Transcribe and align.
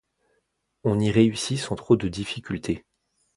On 0.83 0.99
y 0.99 1.11
réussit 1.11 1.59
sans 1.59 1.75
trop 1.75 1.95
de 1.95 2.07
difficulté 2.07 2.87